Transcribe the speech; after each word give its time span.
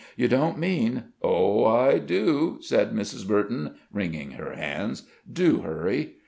"You 0.15 0.27
don't 0.27 0.57
mean" 0.57 1.03
"Oh, 1.21 1.63
I 1.65 1.99
do!" 1.99 2.57
said 2.61 2.91
Mrs. 2.91 3.27
Burton, 3.27 3.75
wringing 3.93 4.31
her 4.31 4.55
hands. 4.55 5.03
"Do 5.31 5.59
hurry!" 5.59 6.13